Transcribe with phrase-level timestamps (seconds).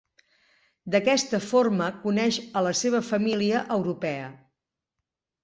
[0.95, 4.27] D'aquesta forma coneix a la seva família europea.